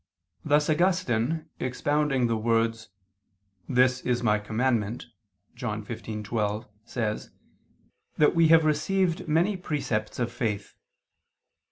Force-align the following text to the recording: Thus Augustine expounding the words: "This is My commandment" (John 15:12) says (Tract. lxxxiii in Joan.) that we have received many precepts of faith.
Thus 0.43 0.67
Augustine 0.67 1.45
expounding 1.59 2.25
the 2.25 2.35
words: 2.35 2.89
"This 3.69 4.01
is 4.03 4.23
My 4.23 4.39
commandment" 4.39 5.05
(John 5.53 5.85
15:12) 5.85 6.65
says 6.85 7.25
(Tract. 7.25 7.33
lxxxiii 7.33 7.33
in 7.33 7.33
Joan.) 7.33 7.33
that 8.31 8.35
we 8.35 8.47
have 8.47 8.65
received 8.65 9.27
many 9.27 9.55
precepts 9.57 10.17
of 10.17 10.31
faith. 10.31 10.73